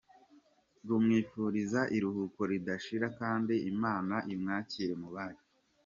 rw 0.83 0.87
tumwifuriza 0.89 1.81
iruhuko 1.97 2.41
ridashira 2.51 3.07
kandi 3.19 3.53
Imana 3.71 4.15
imwakire 4.33 4.93
mubayo. 5.01 5.41